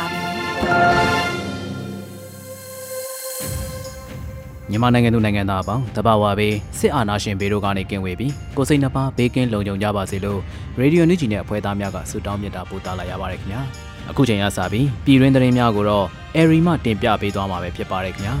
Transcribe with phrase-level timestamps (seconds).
[4.71, 10.39] မြန်မာနိုင်ငံသူနိုင်ငံသားအပေါင်းတဘာဝဘေးစစ်အာဏာရှင်ဘေးတို့ကနေကင်းဝေးပြီးကိုစိတ်နှပါဘေးကင်းလုံခြုံကြပါစေလို့
[10.79, 13.61] ရေဒီယိုညူဂျီနဲ့အဖွဲ့သားများကဆုတောင်းမြတ်တာပို့သလာရပါတယ်ခင်ဗျာ
[14.09, 18.35] အခုချိန်ရစပြီးပြည်တွင်းသတင်းများကိုတော့အဲရီမှတင်ပြပေးသွားမှာပဲဖြစ်ပါတယ်ခင်ဗျာ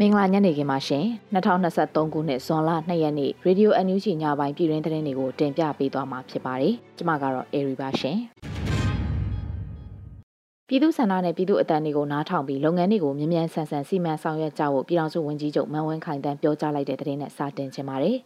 [0.00, 8.18] မင်္ဂလာညနေခင်းပါရှင်2023ခုနှစ်ဇွန်လ2ရက်နေ့ရေဒီယို NUG ညပိုင်းပြည်တွင်းသတင်းတွေကိုတင်ပြပေးသွားမှာဖြစ်ပါတယ်ကျွန်မကတော့အဲရီပါရှင်
[10.68, 18.16] ပြည်သူဆန္ဒနဲ့ပြည်သူအတန်တွေကိုနားထောင်ပြီးလုပ်ငန်းတွေကိုမြန်မြန်ဆန်ဆန်စီမံဆောင်ရွက်ကြဖို့ပြည်ထောင်စုဝန်ကြီးချုပ်မန်ဝင်းခိုင်တန်းပြောကြားလိုက်တဲ့သတင်းနဲ့စတင်ချင်ပါတယ်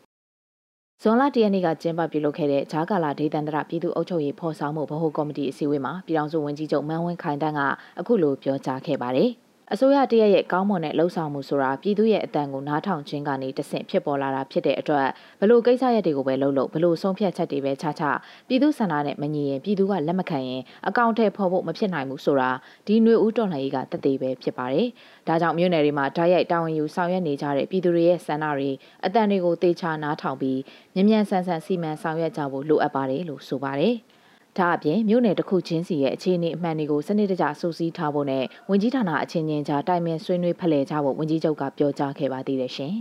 [1.03, 7.61] ။ဇွန်လ၁ရက်နေ့ကကျင်းပပြုလုပ်ခဲ့တဲ့ဂျာကာလာဒေသန္တရပြည်သူ့အုပ်ချုပ်ရေးဖော်ဆောင်မှုဗဟိုကော်မတီအစည်းအဝေးမှာပြည်ထောင်စုဝန်ကြီးချုပ်မန်ဝင်းခိုင်တန်းက
[8.01, 9.31] အခုလိုပြောကြားခဲ့ပါတယ်။
[9.74, 15.08] အစိုးရတရက်ရဲ့ကောင်းမွန်တဲ့လှုပ်ဆောင်မှုဆိုတာပြည်သူရဲ့အတန်ကိုနားထောင်ခြင်းကနေတဆင့်ဖြစ်ပေါ်လာတာဖြစ်တဲ့အတွက်
[15.42, 18.04] ဘလို့ကိစ္စရက်တွေကိုပဲလှုပ်လို့ဘလို့ဆုံးဖြတ်ချက်တွေပဲချချ
[18.48, 22.50] ပြည်သူဆန္ဒနဲ့မညီရင်ပြည်သူကလက်မခံရင်အကောင့်ထဲဖော်ဖို့မဖြစ်နိုင်ဘူးဆိုတာ
[22.88, 24.88] ဒီຫນွေဦးတော်လှန်ရေးကတသက်ပဲဖြစ်ပါတယ်။
[25.28, 28.72] ဒါကြောင့်မြို့နယ်တွေမှာဓာတ်ရိုက်တာဝန်ယူဆောင်ရွက်နေကြတဲ့ပြည်သူတွေရဲ့ဆန္ဒတွေ
[29.06, 30.60] အတန်တွေကိုတေချာနားထောင်ပြီး
[30.96, 33.96] မြ мян ဆန်ဆန်စီမံဆောင်ရွက်ကြဖို့လိုအပ်ပါတယ်လို့ဆိုပါတယ်။
[34.59, 42.95] ဒါအပြင်မြို့နယ်တစ်ခုချင်းစီရဲ့အခြေအနေအမှန်တွေကိုစနစ်တကျစူးစီးထားဖို့နဲ့ဝင်ကြီးဌာနအချင်းချင်းကြားတိုင်ပင်ဆွေးနွေးဖလှယ်ကြဖို့ဝန်ကြီးချုပ်ကပြောကြားခဲ့ပါသေးတယ်ရှင်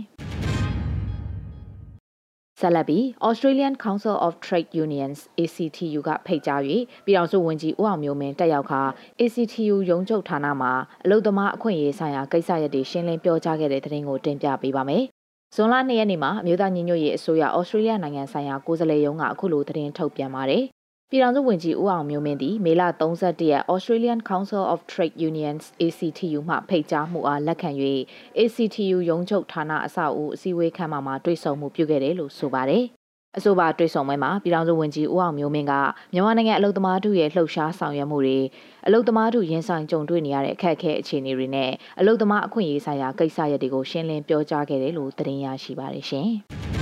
[2.60, 6.60] ဆက်လက်ပြီး Australian Council of Trade Unions ACTU ကဖိတ်ကြား၍
[7.06, 8.82] ပြည်ထောင်စုဝန်ကြီးဦးအောင်မျိုးမင်းတက်ရောက်ခါ
[9.20, 10.68] ACTU ရုံးချုပ်ဌာနမှ
[11.04, 15.02] အလုသမားအခွင့်အရေးဆိုင်ရာကိစ္စရပ်တွေရှင်းလင်းပြောကြားခဲ့တဲ့သတင်းကိုတင်ပြပေးပါမယ်။
[15.54, 20.64] ဇွန်လ2ရက်နေ့မှာအမျိုးသားညီညွတ်ရေးအစိုးရဩစတြေးလျနိုင်ငံဆိုင်ရာကိုယ်စားလှယ်ရုံးကအခုလိုသတင်းထုတ်ပြန်ပါတယ်။
[21.12, 27.70] ပြည်ထောင်စုဝန်ကြီးဦးအောင်မျိုးမင်းသည်မေလ31ရက် Australian Council of Trade Unions ACTU မှဖိတ်ကြားမှုအားလက်ခံ၍
[28.38, 32.84] ACTU ရုံးချုပ်ဌာနအဆောက်အဦအစည်းအဝေးခန်းမှာတွေ့ဆုံမှုပြုခဲ့တယ်လို့ဆိုပါတယ်။
[33.38, 35.74] အဆိုပါတွေ့ဆုံပွဲမှာပြည်ထောင်စုဝန်ကြီးဦးအောင်မျိုးမင်းက
[36.12, 38.38] မြန်မာနိုင်ငံအလုသမားတို့ရဲ့လှုပ်ရှားဆောင်ရွက်မှုတွေ
[38.86, 41.70] အလုသမားတို့ရင်ဆိုင်ကြုံတွေ့နေရတဲ့အခက်အခဲအခြေအနေတွေနဲ့
[42.00, 46.30] အလုသမားအခွင့်အရေးဆိုင်ရာကိစ္စရပ်တွေကိုရှင်းလင်းပြောကြားခဲ့တယ်လို့သတင်းရရှိပါတယ်ရှင်။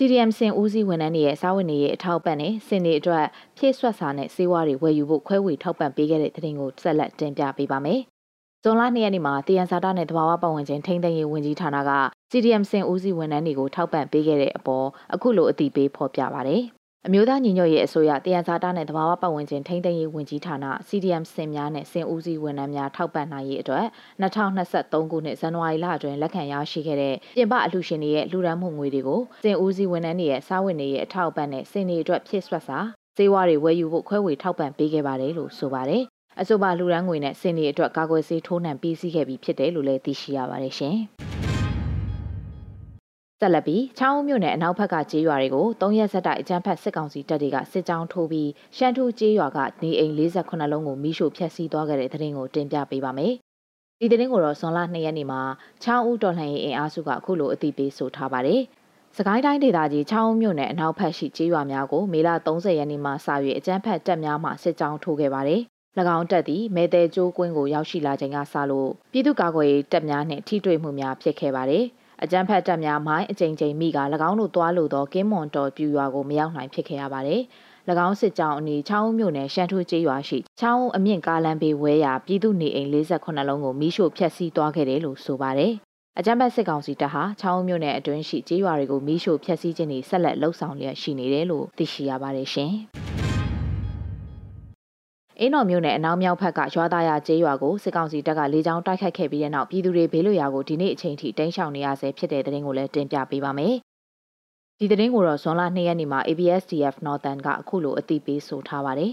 [0.00, 3.26] CDM စင်ဦးစီးဝန်ထမ်းတွေရဲ့စားဝတ်နေရေးအထောက်ပံ့နဲ့စင်တွေအတွက်
[3.56, 8.00] ဖြည့်ဆွတ်စာနဲ့စေဝါတွေဝယ်ယူဖို့ခွဲဝေထောက်ပံ့ပေးခဲ့တဲ့တဲ့ရင်ကိုဆက်လက်တင်ပြပေးပါမယ်။
[8.62, 11.90] ဇွန်လ2ရက်နေ့မှာတယန်စာတနဲ့တဘာဝပတ်ဝန်းကျင်ထိန်းသိမ်းရေးဝန်ကြီးဌာနက
[12.30, 16.62] CDM စင်ဦးစီးဝန်ထမ်းတွေကိုထောက်ပံ့ပေးခဲ့တဲ့အပေါ်အခုလိုအသိပေးဖော်ပြပါရတယ်။
[17.06, 20.56] အမျိုးသားညီညွတ်ရေးအစိုးရတယံဇာတာနဲ့တဘာဝပတ်ဝန်းကျင်ထိန်းသိမ်းရေးဝန်ကြီးဌာန
[20.88, 23.86] CDM စင်များနဲ့စင်ဦးစီးဝန်ထမ်းများထောက်ပံ့နိုင်ရေးအတွက်
[24.22, 32.78] 2023ခုနှစ်ဇန်နဝါရီလအတွင်းလက်ခံရရှိခဲ့တဲ့ပြင်ပအလှူရှင်တွေရဲ့လူရန်မှုငွေတွေကိုစင်ဦးစီးဝန်ထမ်းတွေရဲ့စားဝတ်နေရေးအထောက်အပံ့နဲ့စင်တွေအတွက်ဖြည့်ဆွတ်စာ
[33.16, 36.02] စေဝါတွေဝယ်ယူဖို့ခွဲဝေထောက်ပံ့ပေးခဲ့ပါတယ်လို့ဆိုပါတယ်။
[36.40, 40.98] အဆိုပါလူရန်ငွေနဲ့စင်တွေအတွက်ကာကွယ်ဆေးထိုးနှံပြီးစီးခဲ့ပြီးဖြစ်တယ်လို့လည်းသိရှိရပါတယ်ရှင်။
[43.40, 53.32] ဆက်လက်ပြီးချောင်းမြို့နယ်အနောက်ဘက်ကကျေးရွာတွေကို၃ရက်ဆက်တိုက်အကြမ်းဖက်စစ်ကောင်စီတပ်တွေကစစ်ကြောင်းထိုးပြီးရှမ်းထူးကျေးရွာကနေအိမ်48လုံးကိုမိရှို့ဖျက်ဆီးသွားခဲ့တဲ့တဲ့တင်ကိုတင်ပြပေးပါမယ်။
[54.00, 55.40] ဒီတဲ့တင်ကိုတော့ဇွန်လ2ရက်နေ့မှာ
[55.82, 58.60] ချောင်းဦးတော်လှန်ရေးအင်အားစုကအခုလိုအသိပေးဆိုထားပါတယ်။
[59.16, 63.28] စကိုင်းတိုင်းဒေသကြီးချောင်းမြို့နယ်အနောက်ဘက်ရှိကျေးရွာများကိုမေလ30ရက်နေ့မှာစ၍
[63.58, 65.60] အကြမ်းဖက်တပ်များမှစစ်ကြောင်းထိုးခဲ့ပါတယ်။၎
[66.16, 71.84] င်းတပ်သည်မဲတဲကျိုးကွင်းကိုရောက်ရှိလာချိန်ကစလို့ပြည်သူ့ကာကွယ်ရေးတပ်များနှင့်ထိတွေ့မှုများဖြစ်ခဲ့ပါတယ်။
[72.24, 73.98] အကြမ်းဖက်တပ်များမိုင်းအကြိမ်ကြိမ်မိက၎
[74.28, 77.40] င်းတို့သွားလို့သောကင်းမွန်တော်ပြူရွာကိုမရောက်နိုင်ဖြစ်ခဲ့ရပါတယ်။၎
[78.06, 85.72] င်းစစ်ကြောင်းအနီးချောင်းမြို့နယ်ရှမ်းထိုးကျေးရွာရှိချောင်းအမြင့်ကားလမ်းဘေးဝဲရာပြည်သူနေအိမ်48လုံးကိုမိရှို့ဖျက်ဆီးသွားခဲ့တယ်လို့ဆိုပါတယ်။
[86.18, 92.74] အကြမ်းဖက်စစ်ကောင်စီတပ်ဟာချောင်းမြို့နယ်အတွင်းရှိကျေးရွာတွေကိုမိရှို့ဖျက်ဆီးခြင်းတွေဆက်လက်လှုပ်ဆောင်လျက်ရှိနေတယ်လို့သိရှိရပါတယ်ရှင်။
[95.40, 103.74] အင်းတော်မြို့နယ်အနောက်မြောက်ဘက်ကရွာသားရကျေးရွာကိုစစ်ကောင်စီတပ်ကလေကြောင်းတိုက်ခိုက်ခဲ့ပြီးတဲ့နောက်ပြည်သူတွေဘေးလွတ်ရာကိုဒီနေ့အချိန်ထိတင်းရှောင်နေရဆဲဖြစ်တဲ့တဲ့တင်ကိုလည်းတင်ပြပေးပါမယ်။
[104.78, 109.12] ဒီသတင်းကိုတော့ဇွန်လ2ရက်နေ့မှာ ABSDF Northern ကအခုလိုအသိပေးဆိုထားပါတယ်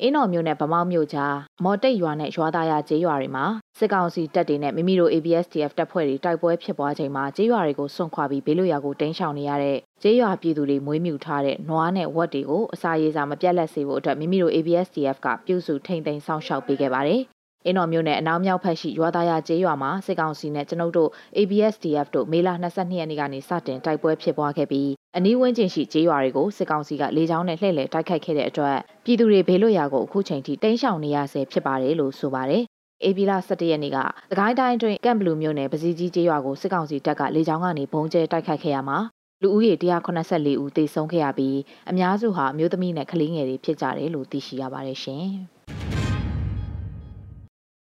[0.00, 3.44] အင်းတော်မြို့နဲ့ဗမောက်မြို့ကြားမော်တိတ်ရွာနဲ့ရွာသားရကျေးရွာတွေမှာ
[3.78, 17.22] စစ်ကောင်စီတပ်တွေနဲ့မိမိတို့ ABSDF တပ်ဖွဲ့တွေတိုက်ပွဲဖြစ်ပွားချိန်မှာကျေးရွာတွေကိုစွန့်ခွာပြီးဘေးလွတ်ရာကိုတင်းရှောင်နေရတဲ့ကျေးရွာပြည်သူတွေမွေးမြူထားတဲ့နွားနဲ့ဝက်တွေကိုအစာရေစာမပြတ်လက်စေဖို့အတွက်မိမိတို့ ABSDF ကပြုစုထိန်သိမ်းစောင့်ရှောက်ပေးခဲ့ပါတယ်
[17.64, 32.62] အင်းတော်မြို့နယ်အနောက်မြောက်ဖက်ရှိရွာသားရကျေးရွာမှာစစ်ကောင်စီနဲ့ကျွန်ုပ်တို့ ABSDF တို့မေလ22ရက်နေ့ကနေစတင်တိုက်ပွဲဖြစ်ပွားခဲ့ပြီးအနီးဝန်းကျင်ရှိကျေးရွာတွေကိုစစ်ကောင်စီကလေကြောင်းနဲ့လှည့်လည်တိုက်ခိုက်ခဲ့တဲ့အတွက်ပြည်သူတွေဘေးလွတ်ရာကိုအခုချိန်ထိတင်းရှောင်နေရဆဲဖြစ်ပါတယ်လို့ဆိုပါတယ်။
[33.04, 33.98] အေဗီလာ17ရက်နေ့က
[34.30, 38.98] သခိုင်းတိုင်းအတွင်းကမ်ဘလူမြို့နယ်ပစီကြီးကျေးရွာကိုစစ်ကောင်စီတပ်ကလေကြောင်းကနေဘုံကျဲတိုက်ခိုက်ခဲ့ရမှာ
[39.42, 39.74] လူဦးရေ
[40.18, 41.58] 184ဦးသေဆုံးခဲ့ရပြီး
[41.90, 45.26] အများစုဟာအမျိုးသမီးနဲ့ကလေးငယ်တွေဖြစ်ကြတယ်လို့သိရှိရပါတယ်ရှင်။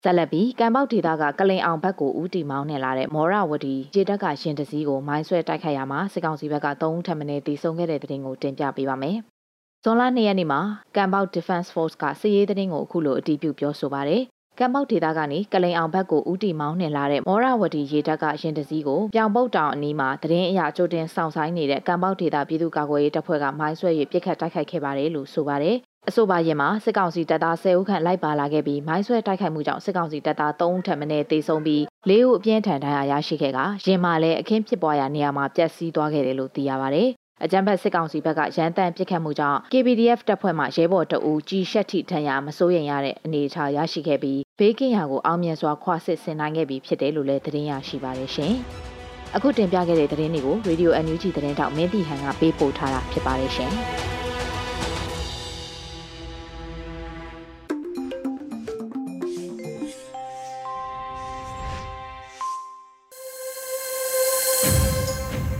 [0.03, 9.17] ဆက်လက်ပြီးကံပေါက်ဒေသကကလိန်အောင်ဘက်ကိုဦးတီမောင်းနဲ့လာတဲ့မောရဝတီခြေတက်ကရှင်တစည်းကိုမိုင်းဆွဲတိုက်ခိုက်ရမှာစစ်ကောင်စီဘက်က3ဦးထပ်မံတေဆုံးခဲ့တဲ့တဲ့တင်ကိုတင်ပြပေးပါမယ်။
[9.83, 10.61] ဇွန်လ2ရက်နေ့မှာ
[10.95, 14.23] ကံပေါက် Defense Force ကစစ်ရေးတဲ့တင်ကိုအခုလိုအတည်ပြုပြောဆိုပါရယ်
[14.59, 37.09] ကမ်ပေါက်ဒေသကနေကလိန်အောင်ဘက်ကိုဦးတီမောင်းနှင်လာတဲ့မောရဝတီရေတပ်ကရင်တစည်းကိုပြောင်ပုတ်တောင်အနီးမှာတရင်အရာကြိုတင်ဆောင်ဆိုင်နေတဲ့ကမ်ပေါက်ဒေသပြည်သူ့ကာကွယ်ရေးတပ်ဖွဲ့ကမိုင်းဆွဲ၍ပစ်ခတ်တိုက်ခိုက်ခဲ့ပါတယ်လို့ဆိုပါတယ် အဆိုပါရင်မှာစစ်ကောင်စီတပ်သား10ဦးခန့်လိုက်ပါလာခဲ့ပြီးမိုင်းဆွဲတိုက်ခိုက်မှုကြောင့်စစ်ကောင်စီတပ်သား3ဦးထပ်မံတေဆုံးပြီး၄ဦးအပြင်းထန်ဒဏ်ရာရရှိခဲ့ကရင်မှာလည်းအခင်းဖြစ်ပွားရာနေရာမှာပျက်စီးသွားခဲ့တယ်လို့သိရပါတယ်
[37.43, 48.53] အကြံဖက်စစ်ကောင်စီဘက်ကရန်တမ်းပစ်ခတ်မှုကြောင့် KPDF တပ်ဖွဲ့မှရဲဘော်တအူကြီးရှက်ထိထံရမစိုးရိမ်ရတဲ့အနေအထားရရှိခဲ့ပြီးဘေးကင်းရာကိုအောင်မြင်စွာခွာစစ်ဆင်နိုင်ခဲ့ပြီးဖြစ်တယ်လို့လည်းသတင်းရရှိပါတယ်ရှင်။
[49.35, 53.73] အခုတင်ပြခဲ့တဲ့သတင်းတွေကို Radio NUG သတင်းတောက်မင်းတီဟန်ကပေးပို့ထားတာဖြစ်ပါတယ်ရှင်။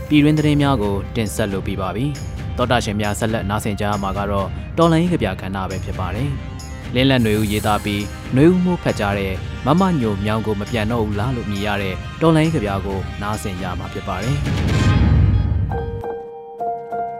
[0.09, 2.05] ပြည်တွင်းသတင်းများကိုတင်ဆက်လုပ်ပြပါပြီ။
[2.57, 6.29] တောတာရှင်များဆက်လက်နားဆင်ကြရမှာကတော့တော်လိုင်းကြပြခဏပဲဖြစ်ပါတယ်။
[6.95, 8.01] လင်းလက်ຫນွေဦးရေးသားပြီး
[8.33, 9.33] ຫນွေဦးမှုဖတ်ကြတဲ့
[9.65, 14.37] မမညိုမြောင်ကိုမပြန်တော့ဘူးလားလို့မြည်ရတဲ့တော်လိုင်းကြပြကိုနားဆင်ကြမှာဖြစ်ပါတယ်။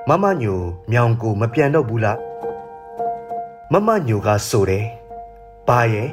[0.10, 0.60] မမညို
[0.92, 2.20] မြောင်ကိုမပြန်တော့ဘူးလား
[3.74, 4.84] မမညိုကဆိုတယ်။
[5.68, 6.08] ဘာရဲ့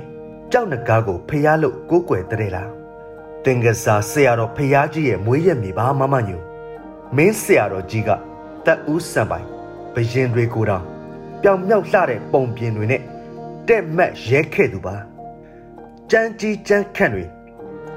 [0.53, 2.69] ကြောက်နဂါကိုဖျားလို့ကိုးကွယ်တဲ့လား။
[3.45, 6.43] တင်ကစားဆရာတော်ဖျားကြီးရဲ့မွေးရက်မြေပါမမညို
[7.16, 8.10] မင်းဆရာတော်ကြီးက
[8.66, 9.48] တက်ဦးစံပိုင်
[9.94, 10.84] ဘရင်တွေကိုတောင်
[11.42, 13.02] ပြောင်မြောက်လှတဲ့ပုံပြင်တွေနဲ့
[13.68, 14.96] တဲ့မက်ရဲခဲ့သူပါ
[16.12, 17.26] ကြမ်းကြီးကြမ်းခန့်တွေ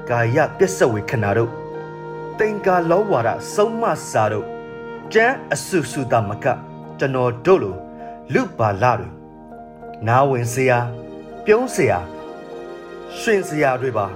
[0.09, 1.51] ကာယပြစ္ဆဝေခဏတို့
[2.39, 4.47] တင်္ကာလောဝါဒဆုံးမစာတို့
[5.13, 6.45] ကျမ်းအဆုစုတမက
[6.99, 7.75] ကျွန်တော်တို့လို
[8.33, 9.09] လူပါလာတွေ
[10.07, 10.79] နာဝင်စရာ
[11.45, 11.99] ပြုံးစရာ
[13.17, 14.07] ရှင်စရာတွေပါ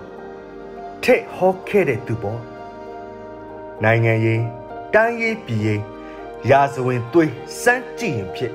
[1.04, 2.40] ထက်ဟောခဲ့တဲ့သူပေါ့
[3.84, 4.44] နိုင်ငံရေး
[4.96, 5.82] တိုင်းရေးပြည်ရေး
[6.52, 7.32] ရာဇဝင်သွေး
[7.62, 8.54] စမ်းကြည့်ရင်ဖြစ်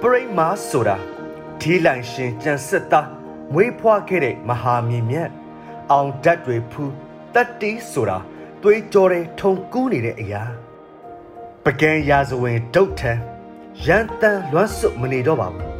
[0.00, 0.96] ပရိမာဆိုတာ
[1.60, 3.08] ဒီလိုင်ရှင်ကြံစစ်သား
[3.52, 5.30] မွေးဖွားခဲ့တဲ့မဟာမြင်မြတ်
[5.90, 6.92] အောင်ဓာတ်တွေဖူး
[7.34, 8.18] တတ်တီးဆိုတာ
[8.62, 10.42] သွေးကြောတဲ့ထုံကူးနေတဲ့အရာ
[11.64, 13.12] ပကံရာဇဝင်ဒုတ်ထံ
[13.86, 15.70] ရန်တန်လွမ်းစွမနေတော့ပါဘူး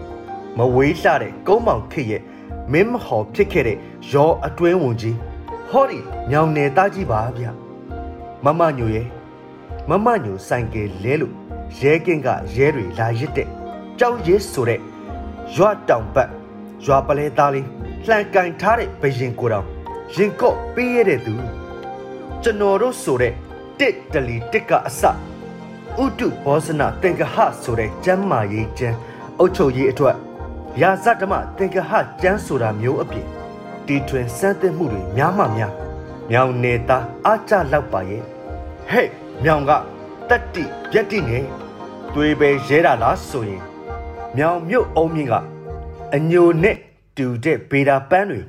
[0.59, 2.23] မဝေးလှတဲ့ကုန်းမောင်ခေရဲ့
[2.73, 3.79] မင်းမဟော်ဖြစ်ခဲ့တဲ့
[4.13, 5.17] ရောအတွင်းဝင်ကြီး
[5.71, 5.99] ဟောဒီ
[6.31, 7.47] ညောင်နယ်သားကြီးပါဗျ
[8.45, 9.16] မမညိုရဲ့
[9.91, 11.35] မမညိုဆိုင်ကယ်လဲလို့
[11.81, 13.49] ရဲကင်းကရဲတွေလာရစ်တဲ့
[13.99, 14.81] ကြောက်ရစ်ဆိုတဲ့
[15.55, 16.31] ရွာတောင်ပတ်
[16.85, 17.67] ရွာပလဲသားလေး
[18.07, 19.67] လှန်ကင်ထားတဲ့ဘရင်ကိုတောင်
[20.15, 21.35] ရင်ကော့ပေးရတဲ့သူ
[22.43, 23.33] ကျွန်တော်တို့ဆိုတဲ့
[23.79, 25.03] တစ်တလီတစ်ကအစ
[26.03, 28.97] ဥတုဘောဇနာတင်္ကဟဆိုတဲ့ကျမ်းမာရေးကျမ်း
[29.39, 30.17] အုတ်ချုပ်ရေးအတွက်
[30.81, 33.27] ရာဇဓမ္မတင်္ကဟကျမ်းဆိုတာမျိုးအပြင်
[33.87, 35.73] တီထွင်စမ်းသစ်မှုတွေများမှများ
[36.31, 38.23] မြောင်နေတာအားကြလောက်ပါရဲ့
[38.91, 39.09] ဟဲ့
[39.45, 39.71] မြောင်က
[40.29, 41.45] တက်တိပြက်တိနဲ့
[42.15, 43.63] သွေးပဲရဲတာလားဆိုရင်
[44.37, 45.35] မြောင်မြုပ်အုံးမြင့်က
[46.15, 46.77] အညိုနဲ့
[47.17, 48.41] တူတဲ့ဗေဒာပန်းတွေ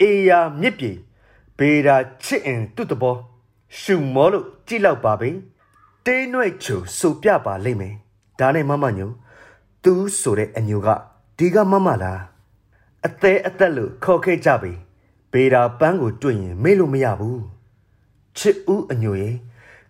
[0.00, 0.92] အေယာမြစ်ပြေ
[1.58, 3.16] ဗေဒာချစ်အင်သူ့တဘော
[3.78, 5.30] ရှုမောလို့ကြည့်လောက်ပါပဲ
[6.04, 7.94] တေးနွဲ့ချိုစုပြပါလိမ့်မယ်
[8.38, 9.10] ဒါနဲ့မမညို
[9.84, 10.88] သူဆိုတဲ့အညိုက
[11.38, 12.20] ဒီကမမလား
[13.06, 14.72] အသေးအသက်လို့ခေါ်ခဲ့ကြပြီ
[15.32, 17.42] ဗေဒာပန်းကိုတွေ့ရင်မေ့လို့မရဘူး
[18.38, 19.36] ချစ်ဦးအညိုရဲ့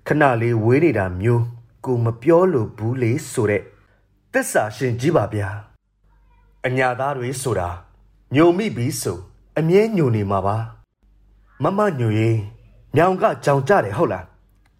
[0.06, 1.44] ခဏလေးဝေးနေတာမျိုး
[1.84, 3.62] ကိုမပြောလို့ဘူးလေဆိုတဲ့
[4.32, 5.48] တစ္ဆာရှင်ကြီးပါဗျာ
[6.66, 7.68] အညာသားတွေဆိုတာ
[8.34, 9.18] ညုံမိပြီဆို
[9.58, 10.56] အမြဲညုံနေမှာပါ
[11.62, 12.38] မမညိုရင်
[12.94, 14.26] မြောင်ကကြောင်ကြတယ်ဟုတ်လား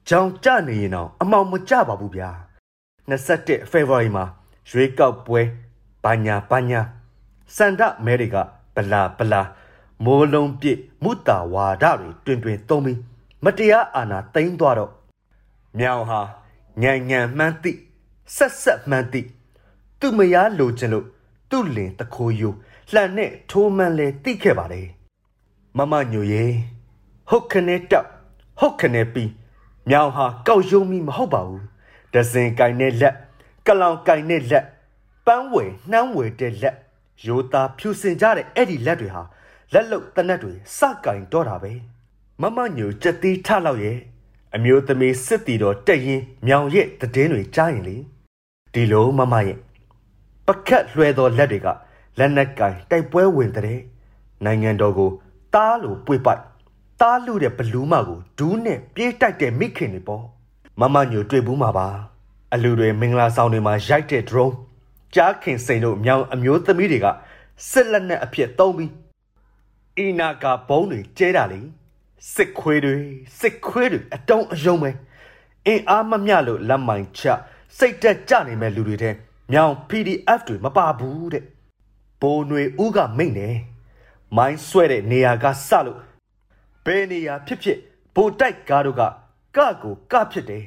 [0.08, 2.30] ကြောင်ကြနေရင်တော့အမောင်မကြပါဘူးဗျာ
[3.08, 4.24] 21 February မှာ
[4.70, 5.40] ရွေးကောက်ပွဲ
[6.04, 6.80] ဘာညာဘာညာ
[7.56, 8.36] စန္ဒမဲတွေက
[8.74, 9.42] ဗလာဗလာ
[10.04, 12.98] မိုးလုံးပြစ်မုတာဝါဒတွေတွင်တွင်သုံးပြီး
[13.44, 14.90] မတရားအာဏာသိမ်းသွားတော့
[15.78, 16.20] မြောင်ဟာ
[16.82, 17.72] ညံညံမှန်းသိ
[18.36, 19.22] ဆက်ဆက်မှန်းသိ
[20.00, 21.06] သူမယားလိုချင်လို့
[21.50, 22.48] သူ့လင်တခိုးယူ
[22.92, 24.82] လှန်နဲ့ထိုးမှန်လဲတိခဲ့ပါလေ
[25.76, 26.44] မမညိုရေ
[27.30, 28.06] ဟုတ်ခနဲ့တက်
[28.60, 29.30] ဟုတ်ခနဲ့ပြီး
[29.88, 31.62] မြောင်ဟာကောက်ယုံမိမဟုတ်ပါဘူး
[32.14, 33.14] ဒဇင်ကင်နဲ့လက်
[33.66, 34.64] ကလောင်ကင်နဲ့လက်
[35.26, 36.76] ပန်းဝယ်နှမ်းဝယ်တဲ့လက်
[37.26, 39.22] ရိုးသားဖြူစင်ကြတဲ့အဲ့ဒီလက်တွေဟာ
[39.72, 41.72] လက်လုတ်တနက်တွေစကင်တော့တာပဲ
[42.40, 43.98] မမညိုကြက်တီးထလောက်ရဲ့
[44.54, 47.96] အမျိုးသမီးစစ်တီတော်တက်ရင်မြောင်ရဲ့တည်င်းတွေကြားရင်လေ
[48.74, 49.58] ဒီလိုမမရဲ့
[50.46, 51.68] ပကတ်လွှဲသောလက်တွေက
[52.18, 53.80] လက်နက်ကင်တိုက်ပွဲဝင်တဲ့
[54.44, 55.10] နိုင်ငံတော်ကို
[55.54, 56.42] တားလို့ပွေပိုက်
[57.00, 60.24] တားလူတဲ့ဘလူးမကိုဒူးနဲ့ပြေးတိုက်တဲ့မိခင်တွေပေါ့
[60.80, 61.88] မမညိုတွေ့ဘူးမှာပါ
[62.54, 64.54] အလူတွေမင်္ဂလာဆောင်တွေမှာရိုက်တဲ့ drone
[65.14, 67.06] ကြားခင်စိန်တို့မြောင်အမျိုးသမီးတွေက
[67.70, 68.92] စစ်လက်နက်အဖြစ်သုံးပြီး
[69.98, 71.60] အီနာကဘုံတွေကျဲတာလေ
[72.34, 72.96] စစ်ခွေးတွေ
[73.40, 74.90] စစ်ခွေးတွေအတုံးအယုံပဲ
[75.66, 77.22] အင်းအားမမျှလို့လက်မိုင်ချ
[77.78, 79.14] စိတ်တက်ကြနေမဲ့လူတွေတဲ့
[79.52, 81.44] မြောင် PDF တွေမပါဘူးတဲ့
[82.20, 83.48] ဘိုးຫນွေဦးကမိတ်နေ
[84.36, 85.98] မိုင်းဆွဲတဲ့နေရာကစလို့
[86.84, 87.78] ဘယ်နေရာဖြစ်ဖြစ်
[88.14, 89.02] ဘိုးတိုက်ကားတို့က
[89.56, 90.64] ကကိုကဖြစ်တယ်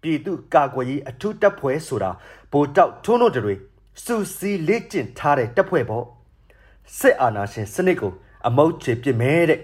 [0.00, 2.10] ပြည်သူကာကွယ်ရေးအထူးတပ်ဖွဲ့ဆိုတာ
[2.52, 3.54] ဘိုးတောက်ထုံးတို့တွေ
[4.04, 6.04] စူစီလေ့ကျင့်ထားတဲ့တပ်ဖွဲ့ပေါ့
[6.98, 8.12] စစ်အာဏာရှင်စနစ်ကို
[8.46, 9.60] အမုတ်ချေပစ်မဲတဲ့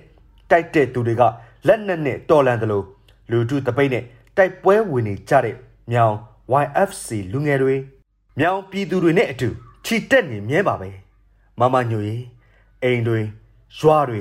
[0.50, 1.22] တိုက်တဲ့သူတွေက
[1.66, 2.84] လက်နက်နဲ့တော်လန်တယ်လို့
[3.30, 4.04] လူထုတပိတ်နဲ့
[4.36, 5.56] တိုက်ပွဲဝင်နေကြတဲ့
[5.92, 6.14] မြောင်
[6.62, 7.74] YFC လူငယ်တွေ
[8.38, 9.48] မြောင်ပြည်သူတွေနဲ့အတူ
[9.84, 10.90] ခြိတက်နေမြဲပါပဲ
[11.60, 12.16] မမညိုရီ
[12.82, 13.20] အိမ်တွေ
[13.78, 14.20] ရွာတွေ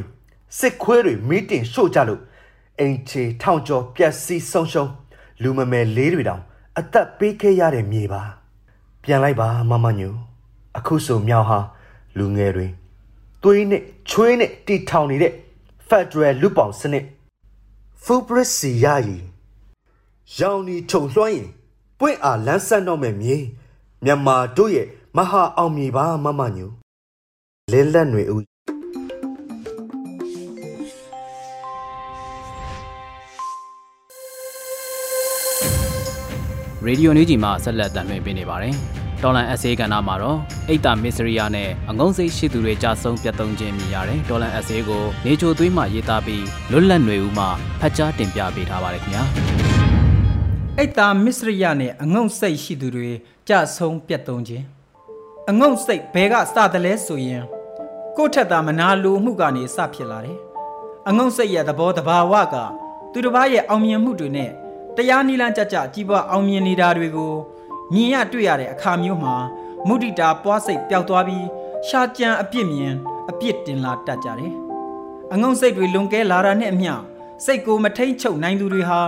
[0.58, 2.22] စစ်ခွေးတွေမီးတင်ရှို့ကြလို့
[2.80, 4.92] အိမ်ချေထောင်ကျော်ပြက်စီးဆုံးရှုံး
[5.44, 6.42] လူမမယ်လေးတွေတောင်
[6.80, 8.22] အသက်ပေးခဲ့ရတဲ့မြေပါ
[9.04, 10.14] ပြန်လိုက်ပါမမညို
[10.78, 11.60] အခုဆိုမြောင်ဟာ
[12.18, 12.68] လူငယ်တွေ
[13.44, 15.34] သွေးနဲ့ချွေးနဲ့တီထောင်နေတဲ့
[15.90, 17.06] Federal လူပောင်စနစ်
[18.04, 19.24] Fulbright စီရည်
[20.40, 21.48] ရောင်နီခြုံလွှမ်းရင်
[22.00, 23.36] ပွင့်အားလန်းဆန်းတော့မဲ့မြေ
[24.04, 26.70] မြန်မာတို့ရဲ့မဟာအောင်မြေပါမမညို
[27.72, 28.44] လဲလက်ຫນွေဦး
[36.86, 38.76] ရေဒီယိုနူးဂျီမှာဆက်လက်တင်ပြနေပါတယ်။
[39.24, 47.46] ဒေါ်လန်အက်ဆေးကဏ္ဍမှာတော့အိတ်တာမစ္စရိယာနဲ့အငုံစိတ်ရှိသူတွေကြဆုံးပြတ်သုံးခြင်းမြင်ရတယ်။ဒေါ်လန်အက်ဆေးကိုနေချိုသွေးမှရေးသားပြီးလွတ်လပ်ຫນွေဦးမှ
[47.82, 49.24] ဖတ်ကြားတင်ပြပေးထားပါတယ်ခင်ဗျာ။
[50.78, 53.12] အိတ်တာမစ္စရိယာနဲ့အငုံစိတ်ရှိသူတွေ
[53.50, 54.66] ကြဆုံးပြတ်သုံးခြင်း
[55.50, 57.44] အငုံစိတ်ဘဲကစတယ်လဲဆိုရင်
[58.18, 60.38] ကိုယ့်ထက်သာမနာလိုမှုကနေစဖြစ်လာတယ်။
[61.10, 62.56] အငုံစိတ်ရဲ့သဘောတဘာဝက
[63.12, 64.52] သူတစ်ပါးရဲ့အောင်မြင်မှုတွေနဲ့
[64.96, 67.34] တရားနိလန်းကြကြကြီးပွားအောင်မြင်နေတာတွေကို
[67.94, 69.36] မြင်ရတွေ့ရတဲ့အခါမျိုးမှာ
[69.88, 71.46] မုဒိတာပွားစိတ်ပျောက်သွားပြီး
[71.88, 72.94] ရှားကြံအပြစ်မြင်
[73.30, 74.54] အပြစ်တင်လာတတ်ကြတယ်။
[75.34, 76.94] အငုံစိတ်တွေလွန်ကဲလာတာနဲ့အမျှ
[77.46, 79.02] စိတ်ကိုမထိန်ချုပ်နိုင်သူတွေဟာ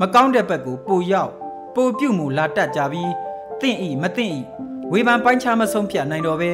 [0.00, 1.32] မကောင်းတဲ့ဘက်ကိုပိုရောက်
[1.74, 3.12] ပိုပြုတ်မှုလာတတ်ကြပြီး
[3.60, 4.40] တင့်ဤမတင့်ဤ
[4.92, 6.50] ဝေဖန်ပိုင်းခြားမဆုံးဖြတ်နိုင်တော့ပဲ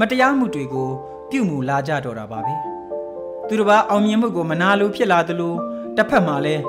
[0.00, 0.88] မတရားမှုတွေကို
[1.30, 2.54] ပြုမှုလာကြတော့တာပါပဲ။
[3.46, 5.54] သူတစ်ပါးအောင်မြင်မှုကိုမနာလိုဖြစ်လာသလို
[5.96, 6.62] တစ်ဖက်မှာလည်း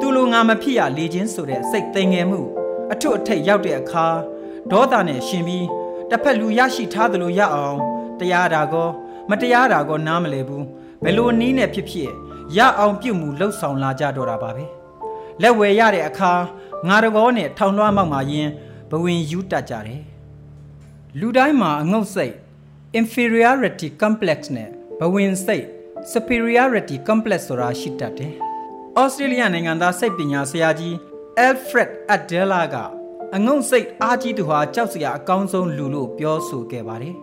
[0.00, 2.40] သူလိုငါမဖြစ်ရလေခြင်းဆိုတဲ့စိတ်သိမ်ငယ်မှု
[2.92, 4.06] အထွတ်အထိပ်ရောက်တဲ့အခါ
[4.70, 5.66] ဒေါသနဲ့ရှင်ပြီး
[6.10, 7.78] တစ်ဖက်လူရရှိထားသလိုရအောင်
[8.18, 8.88] တရားတာကော
[9.30, 10.64] မတရားတာကောနားမလဲဘူး
[11.02, 12.10] ဘယ်လိုနည်းနဲ့ဖြစ်ဖြစ်
[12.56, 14.64] ရအောင်ပြုမှုလှုပ်ဆောင်လာကြတော့တာပါပဲ
[15.42, 16.32] လက်ဝယ်ရတဲ့အခါ
[16.88, 18.48] ငါတကောနဲ့ထောင်လွှမ်းမောက်မှယင်
[18.90, 20.02] ဘဝင်ယူတတ်ကြတယ်
[21.20, 22.34] လူတိုင်းမှာအငုတ်စိတ်
[23.00, 24.68] inferiority complex နဲ့
[25.00, 25.66] ဘဝင်စိတ်
[26.12, 28.34] superiority complex ဆိုတာရှိတတ်တယ်
[29.00, 30.96] ဩစတြေးလျနိုင်ငံသားစိတ်ပညာဆရာကြီး
[31.36, 32.76] Alfred Adela က
[33.36, 37.14] အငုံစိတ်အားကြီးသူဟာကြောက်စရာအကောင်းဆုံးလူလို့ပြောဆိုခဲ့ပါတယ်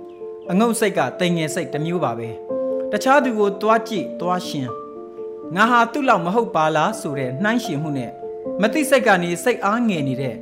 [0.50, 2.28] ။အငုံစိတ်ကတိမ်ငယ်စိတ်တစ်မျိုးပါပဲ။
[2.92, 4.68] တခြားသူကိုတွားကြည့်တွားရှင်
[5.56, 8.12] ငါဟာသူ့လောက်မဟုတ်ပါလားဆိုတဲ့နှိုင်းရှင်မှုနဲ့
[8.60, 10.36] မသိစိတ်ကနေစိတ်အားငယ်နေတဲ့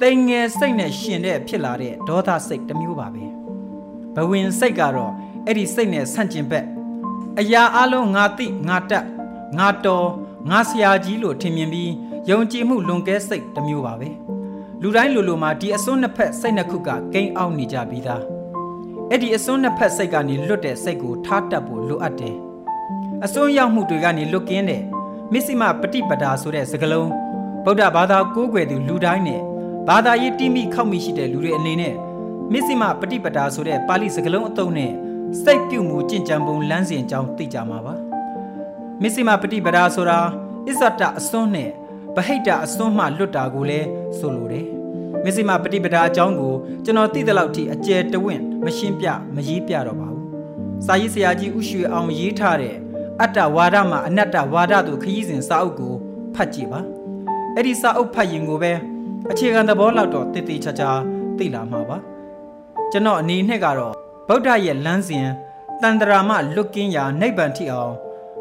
[0.00, 3.24] တိမ်ငယ်စိတ်နဲ့ရှင်တဲ့ဖြစ်လာတဲ့ဒေါသစိတ်တစ်မျိုးပါပဲ။
[4.14, 5.12] ဘဝင်စိတ်ကတော့
[5.46, 6.66] အဲ့ဒီစိတ်နဲ့ဆန့်ကျင်ဘက်
[7.40, 9.04] အရာအလုံးငါသိငါတတ်
[9.58, 10.08] ငါတော်
[10.50, 11.92] ငါဆရာကြီးလို့ထင်မြင်ပြီး
[12.29, 14.09] ယုံကြည်မှုလွန်ကဲစိတ်တစ်မျိုးပါပဲ
[14.81, 18.23] လူတိုင်းလူလူမှာဒီအစွန်းနှစ်ဖက်စိတ်နှစ်ခုကကိန်းအောင်နေကြပြီးသား
[19.09, 22.35] အဲ့ဒီအစွန်းနှစ်ဖက်စိတ်ကနေလွတ်တဲ့စိတ်ကိုထားတတ်ဖို့လိုအပ်တယ်
[23.25, 24.81] အစွန်းရောက်မှုတွေကနေလွတ်ကင်းတဲ့
[25.33, 27.09] မစ္စည်းမပฏิပဒါဆိုတဲ့စကားလုံး
[27.65, 29.41] ဗုဒ္ဓဘာသာကိုးကွယ်သူလူတိုင်းနဲ့
[29.87, 31.95] ဘာသာရေးတိမိခောက်မိရှိတဲ့လူတွေအနေနဲ့
[32.51, 34.91] မစ္စည်းမပฏิပဒါဆိုတဲ့ပါဠိစကားလုံးအသုံးနဲ့
[35.43, 37.93] စိတ်ပြုမှုကြင်ကြံပုံလမ်းစဉ်အကြောင်းသိကြမှာပါ
[39.01, 40.19] မစ္စည်းမပฏิပဒါဆိုတာ
[40.67, 41.69] အစ္ဆတအစွန်းနဲ့
[42.16, 44.66] ဗဟိတအစွန်းမှလွတ်တာကိုလည်းဆိုလိုတယ်။
[45.24, 46.54] မစ္စည်းမပฏิပဒါအကြောင်းကို
[46.84, 50.24] ကျွန်တော်သိတဲ့လောက်ထိအကျယ်တဝင့်မရှင်းပြမရေးပြတော့ပါဘူး။
[50.86, 52.76] စာရေးဆရာကြီးဥရွှေအောင်ရေးထားတဲ့
[53.22, 55.94] အတ္တဝါဒမှာအနတ္တဝါဒတို့ခရီးစဉ်စာအုပ်ကို
[56.34, 56.80] ဖတ်ကြည့်ပါ။
[57.56, 58.72] အဲ့ဒီစာအုပ်ဖတ်ရင်ကိုပဲ
[59.30, 60.90] အခြေခံသဘောလောက်တော့တည်တည်ချာချာ
[61.38, 61.98] သိလာမှာပါ။
[62.92, 63.94] ကျကျွန်တော်အနေနဲ့ကတော့
[64.28, 65.26] ဗုဒ္ဓရဲ့လမ်းစဉ်
[65.82, 67.92] တန်တရာမလွတ်ကင်းရာနိဗ္ဗာန်ထိအောင်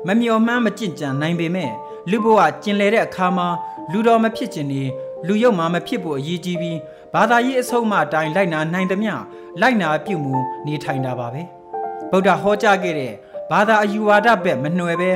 [0.07, 1.71] မမျော်မှန်းမကြင့်ကြံနိုင်ပေမဲ့
[2.11, 3.47] လူဘဝကျင်လည်တဲ့အခါမှာ
[3.91, 4.83] လူတော်မဖြစ်ခြင်းနေ
[5.27, 6.77] လူယုတ်မှမဖြစ်ဖို့အရေးကြီးပြီး
[7.13, 9.13] ဘာသာရေးအဆုံးအမအတိုင်းလိုက်နာနိုင်သမျှ
[9.61, 10.35] လိုက်နာပြုမှု
[10.65, 11.41] နေထိုင်တာပါပဲ
[12.11, 13.13] ဗုဒ္ဓဟောကြားခဲ့တဲ့
[13.51, 15.11] ဘာသာအယူဝါဒဘက်မနှွယ်ပဲ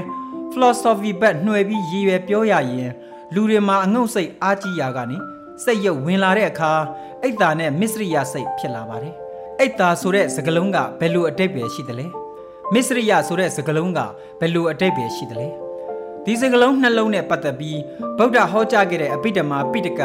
[0.52, 2.92] philosophy ဘက်နှွယ်ပြီးရည်ရွယ်ပြောရရင်
[3.34, 5.18] လူတွေမှာအငုတ်စိတ်အားကြီးရာကနေ
[5.64, 6.72] စိတ်ရုပ်ဝင်လာတဲ့အခါ
[7.24, 9.16] အိတ်တာနဲ့မစ္စရိယစိတ်ဖြစ်လာပါတယ်
[9.60, 12.06] အိတ်တာဆိုတဲ့စကားလုံးကဘယ်လိုအတိတ်ပဲရှိသလဲ
[12.74, 14.00] မစ္စရိယဆိုတဲ့စကားလုံးက
[14.40, 15.69] ဘယ်လိုအတိတ်ပဲရှိသလဲ
[16.26, 17.80] ဒီစကားလုံးနှလုံးနဲ့ပတ်သက်ပြီး
[18.18, 20.02] ဗုဒ္ဓဟောကြားခဲ့တဲ့အပိဓမ္မာပိဋက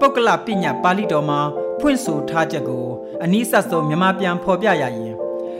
[0.00, 1.40] ပုဂ္ဂလပညာပါဠိတော်မှာ
[1.80, 2.86] ဖွင့်ဆိုထားချက်ကို
[3.22, 5.16] အနည်းဆက်ဆုံးမြန်မာပြန်ဖော်ပြရရင်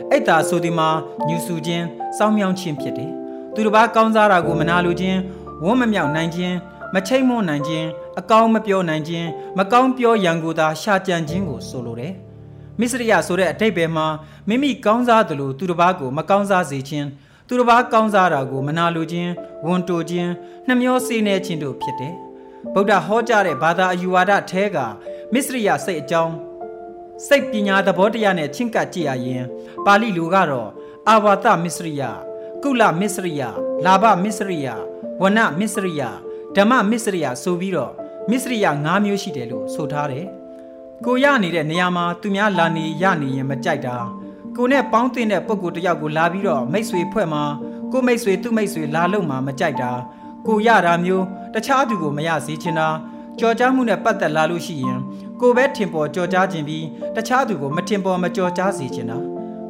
[0.09, 0.89] အိတ်တာဆိုဒီမှာ
[1.27, 1.85] ညူစုခြင်း
[2.17, 3.11] စောင်းမြောင်းခြင်းဖြစ်တယ်
[3.53, 5.19] သူတစ်ပါးကောင်းစားတာကိုမနာလိုခြင်း
[5.63, 6.55] ဝန်းမမြောက်နိုင်ခြင်း
[6.93, 7.87] မချိတ်မွန်နိုင်ခြင်း
[8.19, 12.13] အကောင်းမပြောနိုင်ခြင်းမကောင်းပြောရန်ကိုသာရှာကြံခြင်းကိုဆိုလိုတယ်။
[12.79, 14.07] မစ္စရိယဆိုတဲ့အတိတ်ပဲမှာ
[14.47, 17.07] မိမိကောင်းစားသလိုသူတစ်ပါးကိုမကောင်းစားစေခြင်း
[17.47, 19.31] သူတစ်ပါးကောင်းစားတာကိုမနာလိုခြင်း
[19.65, 20.31] ဝန်တိုခြင်း
[20.67, 22.15] နှမျောစေနေခြင်းတို့ဖြစ်တယ်။
[22.73, 24.77] ဗုဒ္ဓဟောကြားတဲ့ဘာသာအယူဝါဒထဲက
[25.33, 26.33] မစ္စရိယစိတ်အကြောင်း
[27.27, 29.43] စိတ်ပညာသဘောတရားနဲ့ချင်းကပ်ကြည့်ရရင်
[29.85, 30.69] ပါဠိလိုကတော့
[31.09, 32.03] အာဝါတမစ္စရိယ
[32.63, 33.41] ကုလမစ္စရိယ
[33.85, 34.67] လာဘမစ္စရိယ
[35.21, 36.01] ဝနမစ္စရိယ
[36.55, 37.93] ဓမ္မမစ္စရိယဆိုပြီးတော့
[38.29, 40.25] မစ္စရိယ၅မျိုးရှိတယ်လို့ဆိုထားတယ်။
[41.05, 43.95] ကိုရနေတဲ့နေရာမှာသူများလာနေရနေရင်မကြိုက်တာ
[44.57, 47.43] ကိုနဲ့ပေါင်းတင်တဲ့ပုံကိုတယောက်ကိုလာပြီးတော့မိတ်ဆွေဖွဲ့မှာ
[47.91, 49.91] ကိုမိတ်ဆွေသူ့မိတ်ဆွေလာလို့မှမကြိုက်တာ
[50.47, 52.87] ကိုရတာမျိုးတခြားသူကိုမရစေချင်တာ
[53.39, 54.99] ကြော်ကြားမှုနဲ့ပတ်သက်လာလို့ရှိရင်
[55.41, 59.17] ကိုပဲထင်ပေါ်ကြော်ကြားခြင်းပြီးတခြားသူကိုမထင်ပေါ်မကြော်ကြားစေချင်တာ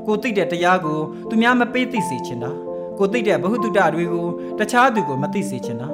[0.05, 0.99] ကိုသိတဲ့တရားကို
[1.29, 2.49] သူများမပေးသိစေချင်တာ
[2.97, 4.27] ကိုသိတဲ့ဘ ഹു တုတတွေကို
[4.59, 5.87] တခြားသူကိုမသိစေချင်တာ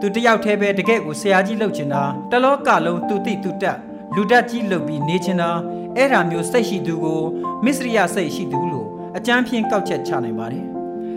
[0.00, 3.78] သူတယောက်တည်းပဲတကယ့်ကိုဆရာကြီးလုပ်ချင်တာတလောကလုံးသူသိသူတက်
[4.14, 5.50] လူတက်ကြီးလုပ်ပြီးနေချင်တာ
[5.96, 7.20] အဲ့ဒါမျိုးစိတ်ရှိသူကို
[7.64, 10.64] မစ္စရိယစိတ်ရှိသူလို့အကျမ်းဖြင့်ကောက်ချက်ချနိုင်ပါတယ်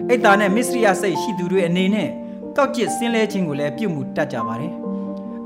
[0.09, 2.09] အိတ်တာနဲ့မစ္စရိယစိတ်ရှိသူတွေအနေနဲ့
[2.57, 4.73] ကောက်ကျစ်ဆင်းလဲခြင်းကိုလည်းပြုမှုတတ်ကြပါတယ်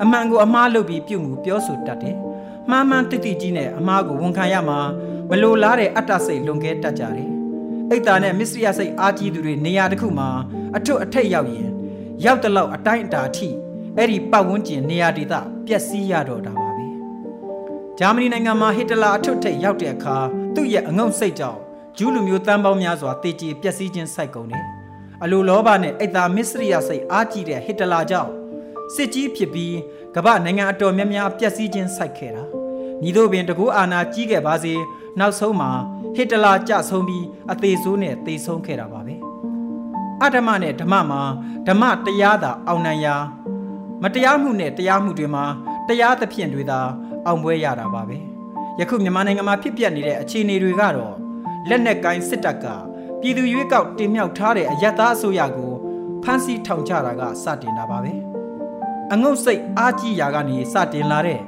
[0.02, 2.18] အမှန်ကိုအမှားလုပ်ပြီးပြုမှုပြောဆိုတတ်တယ်
[2.70, 4.80] မှားမှန်တိတိကြီးနဲ့အမှားကိုဝန်ခံရမှာ
[5.30, 7.30] မလိုလားတဲ့အတ္တစိတ်လွန်ကဲတတ်ကြတယ်
[7.89, 10.30] အိတ်တာနဲ့မစ္စရိယစိတ်အားကြီးသူတွေနေရာတစ်ခုမှာ
[10.78, 11.70] အထွတ်အထိပ်ရောက်ရင်
[12.26, 13.50] ရောက်တဲ့လောက်အတိုင်းအတာအထိ
[13.98, 15.34] အဲ့ဒီပတ်ဝန်းကျင်နေရာဒေသ
[15.68, 16.62] ပျက်စီးရတော့တာပါပဲ
[18.00, 20.18] ဂျာမနီနိုင်ငံမှာဟစ်တလာအထွတ်ထိပ်ရောက်တဲ့အခါ
[20.56, 21.60] သူ့ရဲ့အငုံစိတ်ကြောင့်
[21.98, 24.66] ဂျူးလူမျိုးတန်းပေါင်းများစွာတေချေပျက်စီးခြင်းစိုက်ကုန်တယ်
[25.24, 28.32] အလိုလောဘနဲ့အိတ်သာမစ္စရိယစိတ်အားကြီးတဲ့ဟစ်တလာကြောင့်
[28.96, 29.76] စစ်ကြီးဖြစ်ပြီး
[30.16, 32.44] ကမ္ဘာနိုင်ငံအတော်များများပျက်စီးခြင်းစိုက်ခဲ့တာ
[33.02, 34.74] ညီတို့ပင်တကူအာနာကြီးခဲ့ပါစေ
[35.20, 35.72] နောက်ဆုံးမှာ
[36.16, 39.16] ဟစ်တလာကြဆုံးပြီးအသေးဆိုးနဲ့သေဆုံးခဲ့တာပါပဲ
[40.24, 41.22] အဓမ္မနဲ့ဓမ္မမှာ
[41.68, 43.16] ဓမ္မတရားသာအောင်နိုင်ရာ
[44.04, 45.46] မတရားမှုနဲ့တရားမှုတွေမှာ
[45.88, 46.80] တရားသဖြင့်တွေသာ
[47.26, 48.18] အောင်ပွဲရတာပါပဲ
[48.80, 51.16] ယခုမြန်မာနိုင်ငံမှာဖြစ်ပျက်နေတဲ့အခြေအနေတွေကတော့
[51.70, 52.66] လက်နက်ကိုင်းစစ်တပ်က
[53.22, 55.72] ပြည်သူရွေးကောက်တင်မြှောက်ထားတဲ့အယက်သားအစိုးရကို
[56.24, 58.14] ဖမ်းဆီးထောင်ချတာကစတင်တာပါပဲ
[59.14, 61.42] အငုတ်စိတ်အားကြီးရာကနေစတင်လာတဲ့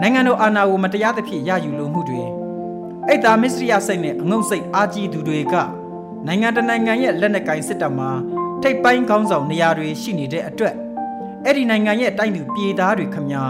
[0.00, 2.22] နိုင်ငံတော်အာဏာကိုမတရားသဖြင့်ရယူလိုမှုတွေ
[3.06, 5.54] အိတ်သားမစ္စရိယစိတ်နဲ့အငုတ်စိတ်အားကြီးသူတွေက
[6.26, 8.10] နိုင်ငံတနိုင်ငံရဲ့လက်နက်ကင်စစ်တပ်မှာ
[8.62, 10.74] ထိပ်ပိုင်းခေါင်းဆောင်နေရာတွေရှိနေတဲ့အတွက်
[11.44, 13.42] အဲ့ဒီနိုင်ငံရဲ့တိုင်းသူပြည်သားတွေခမညာ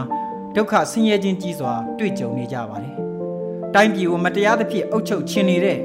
[0.55, 2.95] ဒုက္ခဆင်းရဲခြင်းကြီးစွာ တွေ့ကြုံနေကြပါတယ်။
[3.75, 5.79] တိုင်းပြည်ကိုမတရားသဖြင့်အုပ်ချုပ်ခြင်းနေတဲ့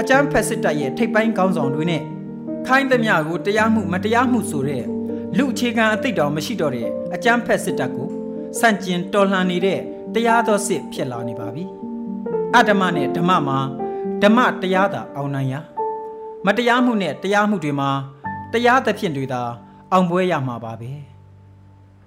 [0.00, 2.02] အကြမ်းဖက်စစ်တပ်ရဲ့ထိပ်ပိုင်းခေါင်းဆောင်တွေနဲ့
[2.66, 4.84] ခိုင်းသမျှကိုတရားမှုမတရားမှုဆိုတဲ့
[5.36, 8.08] လူအခြေခံအသိတော်မရှိတော့တဲ့အကြမ်းဖက်စစ်တပ်ကို
[8.58, 9.80] စန့်ကျင်တော်လှန်နေတဲ့
[10.14, 11.64] တရားတော်စစ်ဖြစ်လာနေပါပြီ။
[12.56, 13.58] အဓမ္မနဲ့ဓမ္မမှာ
[14.22, 15.60] ဓမ္မတရားသာအောင်နိုင်ရာ
[16.46, 17.90] မတရားမှုနဲ့တရားမှုတွေမှာ
[18.52, 19.42] တရားသဖြင့်တွေသာ
[19.92, 20.90] အောင်ပွဲရမှာပါပဲ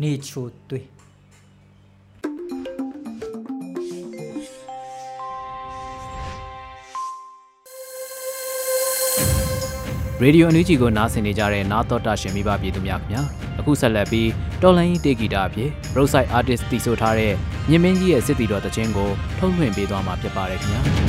[0.01, 0.96] နေချိုသွေး
[10.21, 13.21] ရေဒီယိုအန်ယူဂျီကိုနားဆင်နေကြတဲ့နားတော်တာရှင်မိဘပြည်သူများခင်ဗျာ
[13.59, 14.29] အခုဆက်လက်ပြီး
[14.61, 17.33] တော်လိုင်းတေဂီတာအဖြစ် Roadside Artist တီဆိုထားတဲ့
[17.69, 21.06] မြင်းမင်းကြီးရဲ့စစ်တီတော်တခြင်းကိုထုတ်လွှင့်ပေးသွားမှာဖြစ်ပါတယ်ခင်ဗျာ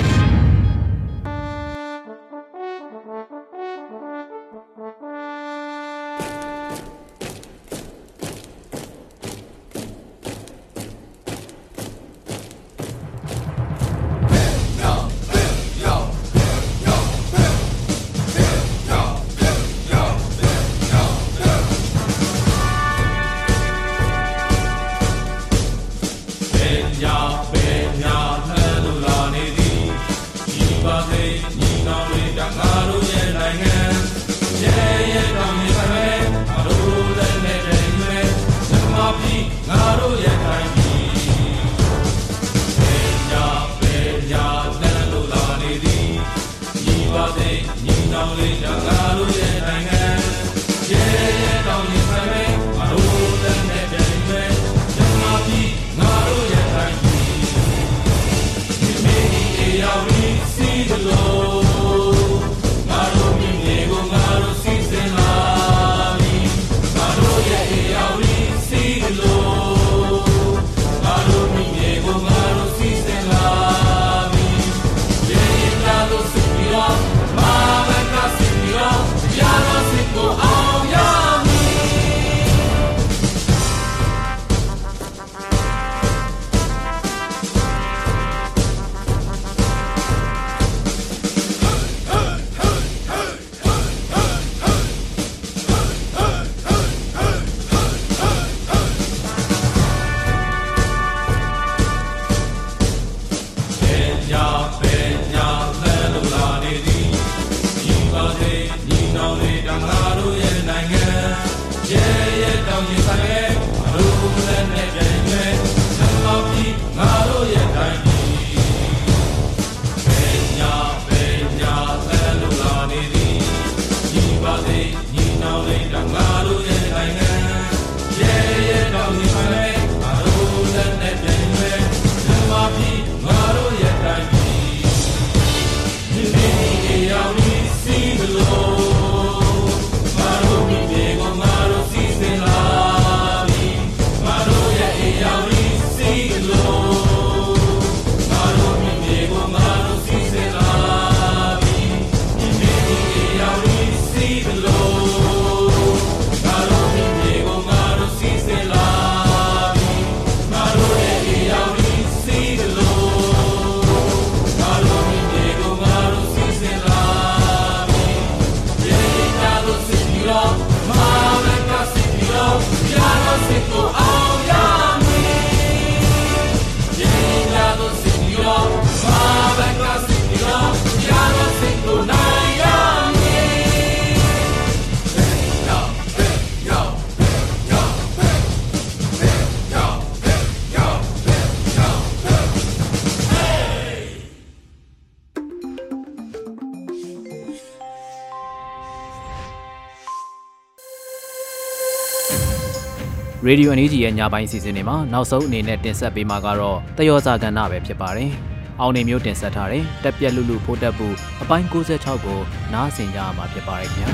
[203.46, 208.30] ရေဒီယိုအန်ယူဂျီရဲ့ညပိုင်းစီစဉ်တွေမှာနောက်ဆုံးအနေနဲ့တင်ဆက်ပေးမှာကတော့တယောဇာကဏ္ဍပဲဖြစ်ပါတယ်။
[208.80, 211.06] အောင်နေမျိုးတင်ဆက်ထားတဲ့တက်ပြက်လူလူဖိုးတက်ပူ
[211.42, 212.40] အပိုင်း66ကို
[212.72, 214.10] နားဆင်ကြရမှာဖြစ်ပါတယ်ခင်ဗျာ။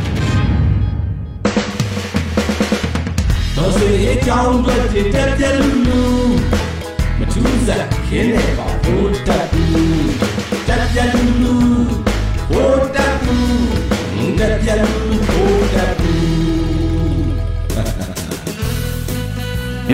[3.56, 4.74] တော်စေအကြောင်းတွေ
[5.14, 6.00] တက်ပြက်လူလူ
[7.18, 9.64] မထူးစားခင်းနေပါဖိုးတက်ပူ
[10.68, 11.54] တက်ပြက်လူလူ
[12.48, 13.34] ဖိုးတက်ပူ
[14.38, 15.33] တက်ပြက်လူလူ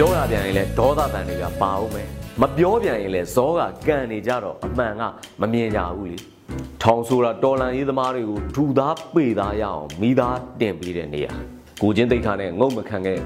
[0.01, 2.09] ပြောရပြန်ရင်လဲဒေါသတန်တွေကပါအောင်မယ်
[2.41, 5.03] မပြောပြန်ရင်လဲဇောကကန်နေကြတော့အမှန်က
[5.41, 6.19] မမြင်ကြဘူးလေ
[6.83, 11.33] ထောင်ဆိုတာတော်လန်ရေးသမားတွေကိုဒူသားပေသားရအောင်မိသားတင်ပေးတဲ့နေရာ
[11.83, 13.19] ကိုချင်းတိတ်ခါနဲ့ငုံမခံခဲ့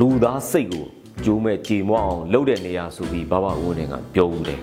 [0.00, 0.86] လူသားစိတ်ကို
[1.24, 4.60] ကျိုးမဲ့ကြေမွအောင်လှုပ်တဲ့နေရာဆိုပြီးဘဘဦးနေကပြောဦးတယ်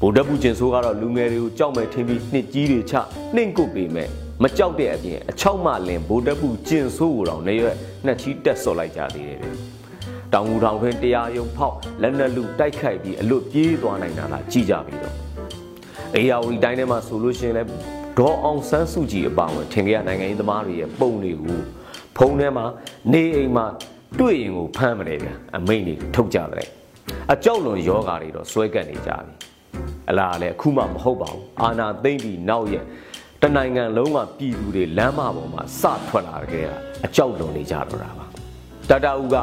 [0.00, 2.94] ဗုဒ္ဓဘုကျင်ဆိုးကတော့လူငယ်တွေကိုကြောက်မဲ့ထင်ပြီးနှစ်ကြီးတွေချ
[3.34, 4.08] နှင့်ကုတ်ပေမဲ့
[4.42, 9.77] မကြောက်တဲ့အပြင်အချောက်မှလင်ဗုဒ္ဓဘုကျင်ဆိုးကိုတော့နေရွက်နှစ်ချီတက်စော်လိုက်ကြသေးတယ်ဗျ
[10.34, 15.14] တောင်ငူတောင်တွင်တရားယုံဖောက်လက်နက်လူတိုက်ခိုက်ပြီးအလွတ်ပြေးသွားနိုင်တာလားကြည်ကြပြီတော့
[16.16, 17.68] အေယာဝတီတိုင်းထဲမှာဆိုလို့ရှိရင်လည်း
[18.18, 21.58] ဒေါ်အောင်ဆန်းစုကြည်အပါအဝင်ထင်ကြရနိုင်ငံရေးသမားတွေရဲ့ပုံတွေကို
[22.16, 22.64] ဖုံထဲမှာ
[23.12, 23.66] နေအိမ်မှာ
[24.18, 26.68] တွေ့ရင်ကိုဖမ်းမလဲဗျအမိန်တွေထုတ်ကြတယ်
[27.32, 29.32] အကြောက်လွန်ယောဂါတွေတော့စွဲကပ်နေကြပြီ
[30.10, 32.84] အလားလည်းအခုမှမဟုတ်ပါဘူးအာနာသိမ့်ပြီးနောက်ရဲ့
[33.42, 36.66] တနိုင်ငံလုံးကပြည်သူတွေလမ်းမပေါ်မှာစထွက်လာကြတဲ့
[37.06, 38.17] အကြောက်လွန်နေကြတော့တာ
[38.90, 39.36] ပါတတအူက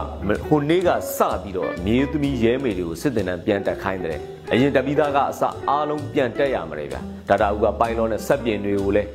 [0.47, 4.19] ဟိုနေ့ကစပြီးတော့မြေသမီးရဲမေတွေကိုစစ်တင်တန်းပြန်တက်ခိုင်းတယ်
[4.51, 6.97] အရင်တပိသားကအစအားလုံးပြန်တက်ရမှာလေဗျ
[7.29, 9.09] တတအူကပိုင်လောနဲ့ဆက်ပြင်တွေကိုလည်း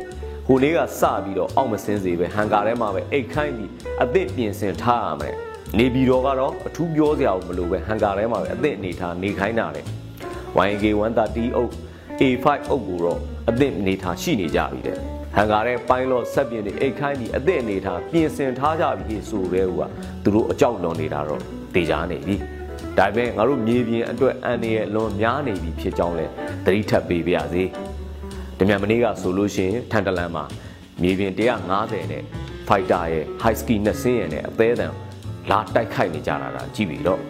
[0.46, 3.70] ဟိုနေ့ကစပြီးတော့အောက်မစင်းစေပဲဟန်ကာထဲမှာပဲအိတ်ခိုင်းပြီး
[4.02, 5.34] အသစ်ပြင်ဆင်ထားရမယ်
[5.78, 9.82] နေပြည်တော်ကတော့အထူးပြောစရာမလိုပဲဟန်ကာထဲမှာပဲအသစ်အနေထားနေခိုင်းတာလေ
[10.66, 10.84] YNK
[11.20, 11.72] 130အုပ်
[12.20, 13.18] A5 အုပ်ကိုတော့
[13.50, 19.80] အသစ်အနေထားရှိနေကြပြီတဲ့ ဟန်ကာတဲ့ပိုင်းလော့ဆက်ပြင်းတွေအိတ်ခိုင်းပြီးအသစ်အနေထားပြင်ဆင်ထားကြပြီဆိုပဲက
[20.24, 21.42] သူတို့အကြောက်လွန်နေတာတော့
[21.74, 22.36] တေချာနေပြီ
[22.98, 26.26] ဒါပေမဲ့ငါတို့မြေပြင်အတွက်အန်နေရဲ့လွန်များနေပြီဖြစ်ကြောင်းလဲ
[26.64, 27.64] သတိထပ်ပေးပါရစေ
[28.58, 30.44] တမြန်မနေ့ကဆိုလို့ရှိရင်ထန်တလန်မှာ
[31.02, 31.32] မြေပြင်
[31.72, 32.24] 150နဲ့
[32.68, 34.88] fighter ရဲ့ high ski နှစ်စင်းရနဲ့အသေးအံ
[35.50, 37.20] လာတိုက်ခိုက်နေကြတာဒါကြည့်ပြီတော့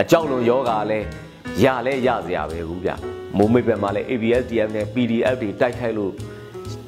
[0.00, 0.98] အကြောက်လွန်ယောဂါလဲ
[1.64, 2.90] ရလဲရစရာပဲဘူးဗျ
[3.36, 6.12] မိုးမိတ်ဘက်မှာလဲ ABSDF နဲ့ PDF တွေတိုက်ခိုက်လို့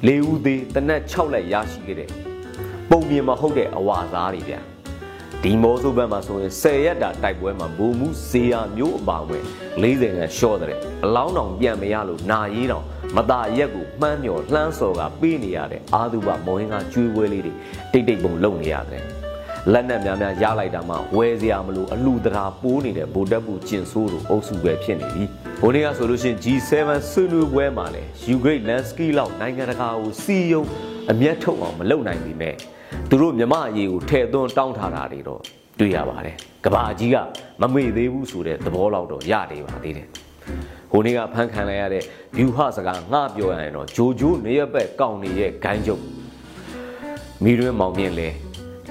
[0.06, 2.08] လေးဦးသေးတနက်6လက်ရရှိခဲ့တဲ့
[2.90, 4.54] ပုံပြင်မဟုတ်တဲ့အဝါစားတွေဗျ
[5.42, 9.44] ဒီမောစုဘက်မှာဆိုရင်10ရက်တာတိုက်ပွဲမှာဘူမှုဇေယမျိုးအပါဝင်
[9.82, 12.84] 40ခန်းရှော့တဲ့အလောင်းတောင်ပြန်မရလို့နာရေးတောင်
[13.16, 17.52] မตาရက်ကိုမှန်းမြော်လှမ်းစော်ကပေးနေရတဲ့အာသူဘမောဟင်းကကျွေးပွဲလေးတွေ
[17.92, 19.04] တိတ်တိတ်ပုံလုံနေရတယ်
[19.72, 25.43] လက်နက်များများရလိုက်တာမှဝယ်စရာမလိုအလူတရာပိုးနေတဲ့ဗိုလ်တပ်ဘူးကျင်ဆိုးတို့အုပ်စုပဲဖြစ်နေပြီ။ဘိုး
[25.74, 26.72] နေ့ကဆိုလို့ရှိရင် G7
[27.10, 30.62] ဆွေးနွေးပွဲမှာလည်း Ukraine Lansky လောက်နိုင်ငံတကာကိုစီယုံ
[31.10, 32.54] အမျက်ထုတ်အောင်မလုပ်နိုင်ပြီမဲ့
[33.08, 35.40] သူတို့မြမအရေးကိုထဲ့သွန်းတောင်းထားတာတွေတော့
[35.78, 37.16] တွေ့ရပါတယ်။ကဘာကြီးက
[37.60, 40.06] မမေ့သေးဘူးဆိုတဲ့သဘောလောက်တော့ရနေပါသေးတယ်။
[40.90, 42.02] ဟိုနေ့ကဖန်ခံလိုက်ရတဲ့
[42.36, 46.02] view ဟစကားငှပြောရရင်တော့ဂျိုဂျိုနေရဘက်ကောင်းနေရဲ့ဂိုင်းချုပ်
[47.42, 48.28] မိရွင်းမောင်မြင့်လဲ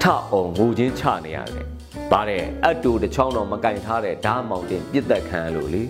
[0.01, 1.65] ထအောင်ငိုချင်းချနေရတယ်။
[2.11, 5.83] ဗါတဲ့အတူတစ်ချောင်းတော့မကင်ထားတဲ့ဓာမောင်တင်ပြစ်သက်ခံလို့လေ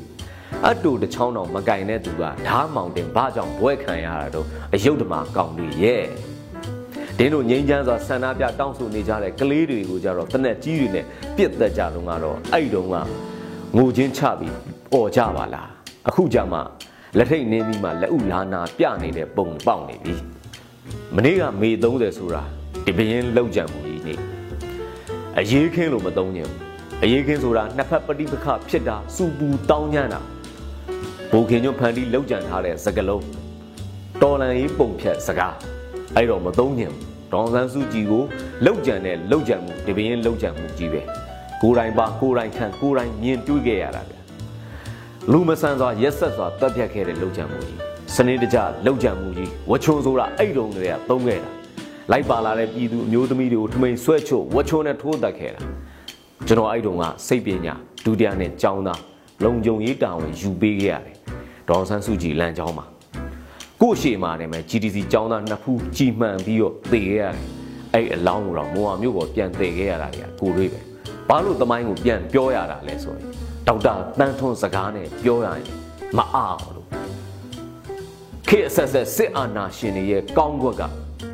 [0.68, 6.04] အတူတစ်ချောင်းတော့မကင်တဲ့သူကဓာမောင်တင်ဘာကြောင့်ဘွဲခံရတာတော့အယုတ်ဓမာကောင်းတွေရဲ့
[7.18, 12.96] ဒင်းတို့ငိမ့်ချမ်းစွာဆန္ဒပြတောင်းဆိုနေကြတဲ့ကလေးတွေကိုကြတော့တနက်ကြီးတွေနဲ့ပြစ်သက်ကြတော့ကတော့အဲ့တုန်းက
[13.78, 14.56] ငိုချင်းချပြီး
[14.94, 15.70] អော်ကြပါလား
[16.08, 16.62] အခုကြမှာ
[17.18, 20.16] လက်ထိတ်နင်းပြီးမှလက်ဥလာနာပြနေတဲ့ပုံပေါက်နေပြီ
[21.16, 22.44] မနေ့ကမေ30ဆိုတာ
[22.86, 24.16] ဒီဘရင်လောက်ကြံမှုကြီးနေ
[25.40, 26.50] အရေးခင်းလို့မသုံးညင်
[27.04, 30.22] အရေးခင်းဆိုတာနှစ်ဖက်ပဋိပက္ခဖြစ်တာစူပူတောင်းညမ်းတာ
[31.36, 33.26] ဘိုခင်ညွန့်ဖန်တီလောက်ကြံထားတဲ့စကလုံး
[34.22, 35.56] တော်လန်ရေးပုံဖြတ်စကား
[36.16, 36.94] အဲ့တော့မသုံးညင်
[37.32, 38.24] ဒေါန်ဆန်းစုကြည်ကို
[38.66, 41.02] လောက်ကြံတဲ့လောက်ကြံမှုဒီဘရင်လောက်ကြံမှုကြီးပဲ
[41.62, 44.16] ကိုယ်တိုင်ပါကိုယ်တိုင်ခံကိုယ်တိုင်မြင်တွေ့ခဲ့ရတာဗျ
[45.32, 47.80] လူမဆန်စွာရက်ဆက်စွာတပ်ဖြတ်ခဲ့တဲ့လောက်ကြံမှုကြီး
[48.16, 51.50] စနေတကြလောက်ကြံမှုကြီးဝချုံဆိုတာအဲ့တုန်းကလေးကသုံးခဲ့တာ
[52.12, 55.62] လိုက်ပါလာတဲ့ပြည်သူအမျိုးသမီးတွေကိုထမိန်ဆွဲချို့ဝချုံနဲ့ထိုးတက်ခဲ့တာ
[56.48, 57.74] ကျွန်တော်အဲ့တုန်းကစိတ်ပညာ
[58.06, 59.02] ဒုတိယနဲ့ကြောင်းသား
[59.44, 61.13] လုံခြုံရေးတာဝန်ယူပေးခဲ့ရတယ်
[61.70, 62.86] ဒေါန်ဆန်းစုကြည်လမ်းကြောင်းမှာ
[63.82, 67.46] ကို့ရှေ့မှာနေမယ် GDC ကျောင်းသားနှစ်ဖူးကြီးမှန်ပြီးတော့သေခဲ့ရတယ်
[67.94, 70.80] အဲ့အလောင်းကိုတော့မော်ဟာမျိုးကိုပြန်သေခဲ့ရတာတွေကကိုတွေးပဲ
[71.30, 73.28] ဘာလို့သမိုင်းကိုပြန်ပြောရတာလဲဆိုရင်
[73.68, 75.68] ဒေါက်တာတန်းထွန်းစကားနဲ့ပြောရရင်
[76.18, 76.88] မအားလို့
[78.48, 80.84] ခေတ်အဆက်ဆက်စစ်အာဏာရှင်တွေရဲ့ကောင်းကွက်က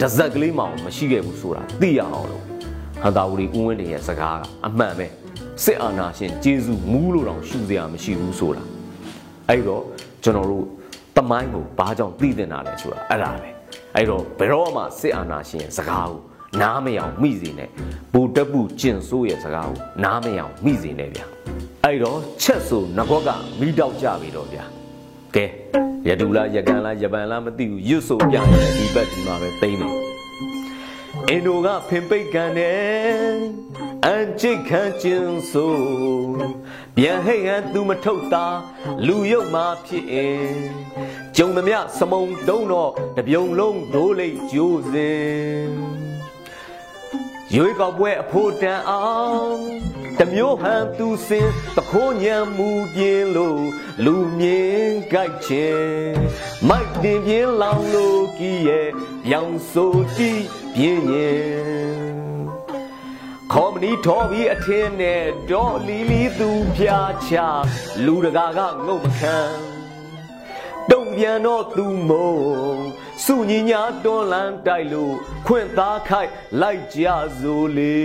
[0.02, 2.44] တဇက်ကလေးမှမရှိခဲ့ဘူးဆိုတာသိရအောင်လို့
[3.02, 5.08] ဟန်တာဝတီဦးဝင်းတင်ရဲ့စကားကအမှန်ပဲ
[5.63, 8.63] စစ်အာဏာရှင်ကျေးဇူးမူးလို့တောင်ရှူစရာမရှိဘူးဆိုတာ
[9.50, 9.84] အဲ့တော့
[10.23, 10.65] ကျွန်တော်တို့
[11.15, 13.49] တမိုင်းကိုဘာကြောင့်သိတင်တာလဲဆိုတာအဲ့ဒါပဲ
[13.95, 16.19] အဲ့တော့ဘယ်တော့မှစစ်အာဏာရှင်ရဲ့စကားကို
[16.62, 17.69] နားမယောင်မိစေနဲ့
[18.13, 21.25] ဘူတက်ပူကျင်ဆိုးရဲ့စကားကိုနားမယောင်မိစေနဲ့ဗျာ
[21.84, 23.29] အဲ့တော့ချက်ဆိုငကောက
[23.60, 24.63] မိတောက်ကြပြီတော့ဗျာ
[25.36, 25.45] ကဲ
[26.08, 28.45] ရတူလားရကန်လားရပန်လားမသိဘူးရွတ်ဆိုပြရင်
[28.77, 30.09] ဒီဘက်ဒီမှာပဲသိမ့်မယ်
[31.32, 33.39] အင်ဒိုကဖင်ပိတ်ကန်တယ်
[34.06, 35.76] အန်ချစ်ခန့်ကျင်ဆို
[36.96, 38.46] ပြန်ဟိတ်ဟန်သူမထုတ်တာ
[39.08, 40.50] လူရုပ်မှဖြစ်အင်
[41.38, 45.70] ကြုံသမျှစမုံတုံးတော့တပြုံလုံးဒိုးလိတ်ကျိုးစင်
[47.56, 49.60] ရွေးကောက်ပွဲအဖို့တန်အောင်
[50.20, 53.64] တမျိုးဟန်သူစင်တခိုးညံမှုပြင်းလို့
[54.06, 56.16] လူမြင်ကြိုက်ခြင်း
[56.70, 58.90] မိုက်တင်ပြင်းလောင်လို့ကြီးရဲ့
[59.26, 60.32] ပြောင်ဆိုတိ
[60.76, 62.10] ပြင်းရင်
[63.52, 67.36] ခေါမနီထော်ပြီးအထင်းနဲ့ဒေါ်လီလီသူဖြာချ
[68.06, 69.68] လူတကာကငုတ်မခံတုံ
[71.21, 72.32] ပြန်တော့သူမုံ
[73.25, 75.13] စုညီညာတွန်းလန်းတိုက်လို့
[75.45, 76.29] ခွင့်သားခိုက်
[76.62, 77.05] လိုက်ကြ
[77.39, 77.97] စို့လေ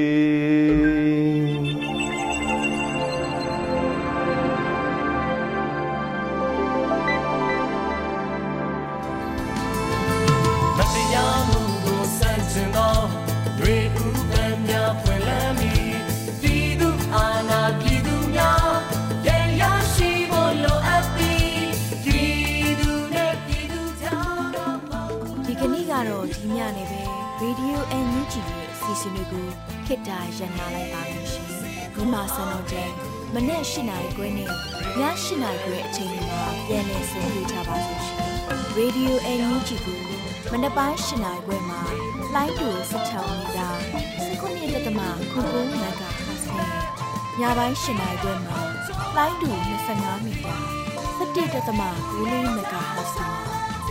[29.05, 29.47] ရဲ့အစီအစဉ်လေးကို
[29.87, 31.47] ခေတ္တရန်နာလိုက်ပါမယ်ရှင်။
[31.95, 32.90] ဒီမှာစံတော်ချိန်
[33.35, 34.51] မနေ့၈နိုင်ခွဲနဲ့ည
[34.99, 38.21] ၈နိုင်ခွဲအချိန်မှာပြန်လည်ဆင်ပြထားပါလို့ရှင်။
[38.79, 39.99] Radio NUG ကို
[40.53, 41.81] မနေ့ပိုင်း၈နိုင်ခွဲမှာ
[42.35, 43.69] လိုင်းတူ16မီတာ
[44.23, 45.01] 19တက်တမ
[45.33, 46.71] 9မဂါဟတ်စ်နဲ့
[47.40, 48.59] ညပိုင်း၈နိုင်ခွဲမှာ
[49.17, 49.51] လိုင်းတူ
[49.88, 50.57] 25မီတာ
[51.19, 51.83] 17တက်တမ
[52.19, 53.38] 9မဂါဟတ်စ်မှာ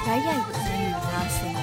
[0.06, 1.62] ဓာတ်ရိုက်ဖမ်းယူနားဆင်နေပါလိမ့်ရှင်။